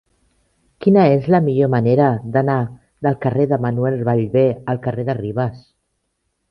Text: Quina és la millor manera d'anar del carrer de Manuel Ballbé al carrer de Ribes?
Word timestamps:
Quina 0.85 1.03
és 1.17 1.27
la 1.35 1.41
millor 1.49 1.69
manera 1.75 2.07
d'anar 2.37 2.57
del 3.09 3.21
carrer 3.27 3.49
de 3.53 3.63
Manuel 3.67 4.03
Ballbé 4.11 4.49
al 4.75 4.85
carrer 4.89 5.11
de 5.13 5.21
Ribes? 5.25 5.67